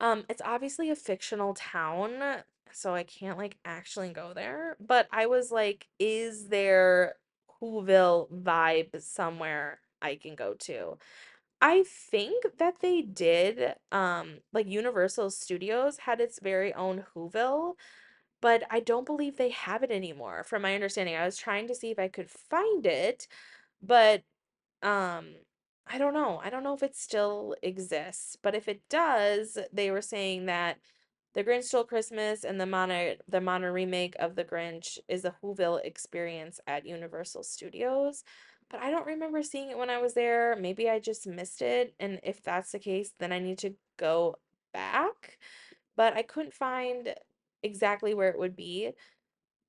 [0.00, 2.42] Um, it's obviously a fictional town,
[2.72, 4.76] so I can't like actually go there.
[4.80, 7.14] But I was like, is there
[7.62, 10.98] Whoville vibe somewhere I can go to?
[11.62, 17.74] I think that they did, um, like Universal Studios had its very own Whoville,
[18.40, 21.14] but I don't believe they have it anymore, from my understanding.
[21.14, 23.28] I was trying to see if I could find it,
[23.80, 24.24] but
[24.82, 25.34] um,
[25.92, 26.40] I don't know.
[26.42, 30.78] I don't know if it still exists, but if it does, they were saying that
[31.34, 35.34] The Grinch Stole Christmas and the Mono the Mono remake of The Grinch is a
[35.42, 38.22] Whoville experience at Universal Studios.
[38.70, 40.54] But I don't remember seeing it when I was there.
[40.54, 44.36] Maybe I just missed it, and if that's the case, then I need to go
[44.72, 45.38] back.
[45.96, 47.14] But I couldn't find
[47.64, 48.92] exactly where it would be.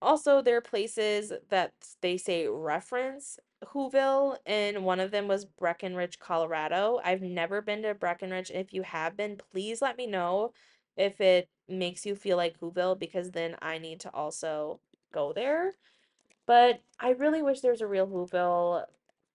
[0.03, 6.20] Also, there are places that they say reference Whoville, and one of them was Breckenridge,
[6.20, 6.99] Colorado.
[7.03, 8.51] I've never been to Breckenridge.
[8.51, 10.53] If you have been, please let me know
[10.97, 14.80] if it makes you feel like Whoville, because then I need to also
[15.14, 15.74] go there.
[16.45, 18.86] But I really wish there was a real Whoville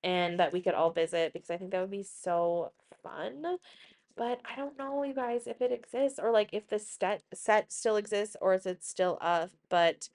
[0.03, 2.72] and that we could all visit because I think that would be so
[3.03, 3.59] fun.
[4.16, 7.72] But I don't know, you guys, if it exists or like if the set set
[7.72, 9.51] still exists or is it still up.
[9.68, 10.09] But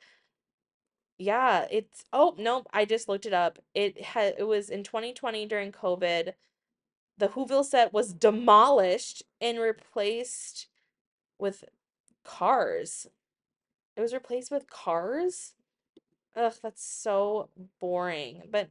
[1.22, 3.60] yeah, it's oh nope, I just looked it up.
[3.76, 6.34] It had it was in 2020 during COVID.
[7.18, 10.68] The Whoville set was demolished and replaced
[11.38, 11.64] with
[12.24, 13.06] cars.
[13.96, 15.54] It was replaced with cars?
[16.36, 17.50] Ugh, that's so
[17.80, 18.42] boring.
[18.50, 18.70] But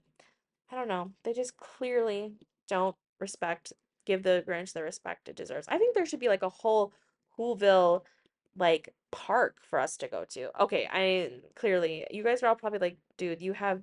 [0.72, 1.12] I don't know.
[1.22, 2.32] They just clearly
[2.66, 3.72] don't respect,
[4.06, 5.68] give the Grinch the respect it deserves.
[5.68, 6.92] I think there should be like a whole
[7.38, 8.02] Whoville
[8.56, 10.50] like park for us to go to.
[10.62, 13.82] Okay, I clearly you guys are all probably like, dude, you have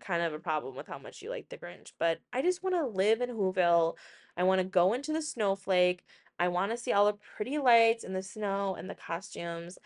[0.00, 2.74] kind of a problem with how much you like the Grinch, but I just want
[2.74, 3.96] to live in Whoville.
[4.36, 6.04] I want to go into the snowflake.
[6.38, 9.78] I want to see all the pretty lights and the snow and the costumes.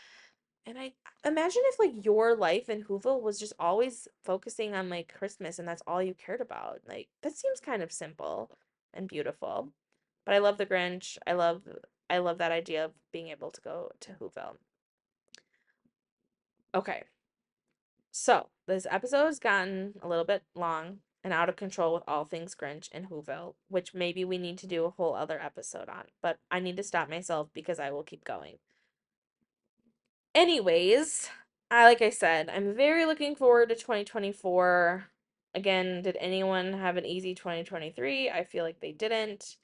[0.66, 0.92] And I
[1.24, 5.66] imagine if like your life in Whoville was just always focusing on like Christmas and
[5.66, 6.80] that's all you cared about.
[6.88, 8.50] Like that seems kind of simple
[8.92, 9.68] and beautiful.
[10.26, 11.16] But I love the Grinch.
[11.26, 11.62] I love
[12.08, 14.56] I love that idea of being able to go to Whoville.
[16.74, 17.04] Okay.
[18.12, 22.24] So, this episode has gotten a little bit long and out of control with all
[22.24, 26.04] things Grinch and Whoville, which maybe we need to do a whole other episode on,
[26.22, 28.56] but I need to stop myself because I will keep going.
[30.34, 31.28] Anyways,
[31.70, 35.06] I like I said, I'm very looking forward to 2024.
[35.54, 38.30] Again, did anyone have an easy 2023?
[38.30, 39.56] I feel like they didn't.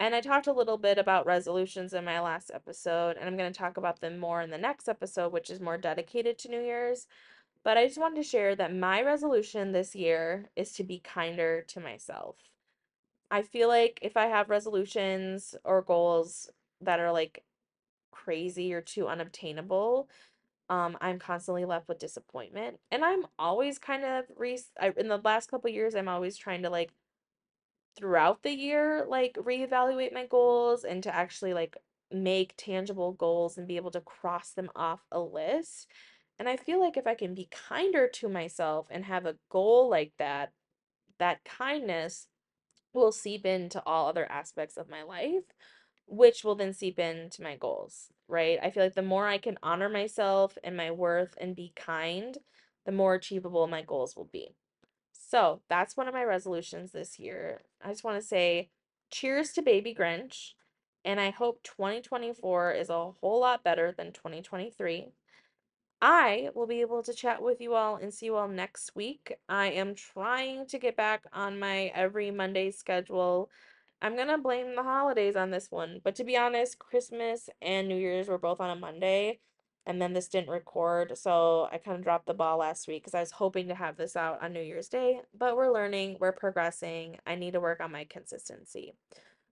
[0.00, 3.52] And I talked a little bit about resolutions in my last episode, and I'm going
[3.52, 6.60] to talk about them more in the next episode, which is more dedicated to New
[6.60, 7.08] Year's.
[7.64, 11.64] But I just wanted to share that my resolution this year is to be kinder
[11.68, 12.36] to myself.
[13.30, 16.48] I feel like if I have resolutions or goals
[16.80, 17.42] that are like
[18.12, 20.08] crazy or too unobtainable,
[20.70, 22.78] um, I'm constantly left with disappointment.
[22.90, 26.62] And I'm always kind of re I, in the last couple years, I'm always trying
[26.62, 26.90] to like
[27.98, 31.76] throughout the year like reevaluate my goals and to actually like
[32.10, 35.88] make tangible goals and be able to cross them off a list.
[36.38, 39.90] And I feel like if I can be kinder to myself and have a goal
[39.90, 40.52] like that,
[41.18, 42.28] that kindness
[42.92, 45.44] will seep into all other aspects of my life,
[46.06, 48.58] which will then seep into my goals, right?
[48.62, 52.38] I feel like the more I can honor myself and my worth and be kind,
[52.86, 54.54] the more achievable my goals will be.
[55.28, 57.60] So that's one of my resolutions this year.
[57.84, 58.70] I just want to say
[59.10, 60.52] cheers to Baby Grinch,
[61.04, 65.08] and I hope 2024 is a whole lot better than 2023.
[66.00, 69.34] I will be able to chat with you all and see you all next week.
[69.50, 73.50] I am trying to get back on my every Monday schedule.
[74.00, 77.96] I'm gonna blame the holidays on this one, but to be honest, Christmas and New
[77.96, 79.40] Year's were both on a Monday,
[79.88, 83.14] and then this didn't record, so I kind of dropped the ball last week because
[83.14, 86.30] I was hoping to have this out on New Year's Day, but we're learning, we're
[86.30, 87.16] progressing.
[87.26, 88.92] I need to work on my consistency.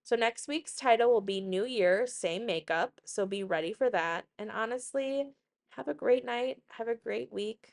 [0.05, 4.27] So next week's title will be New Year, same makeup, so be ready for that.
[4.39, 5.25] And honestly,
[5.71, 7.73] have a great night, have a great week.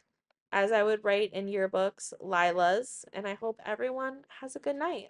[0.53, 5.09] As I would write in yearbooks, LYLAS, and I hope everyone has a good night.